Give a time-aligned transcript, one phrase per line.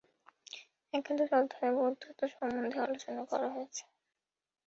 [0.93, 3.83] একাদশ অধ্যায়ে বুদ্ধত্ব সম্বন্ধে আলোচনা করা হয়েছে।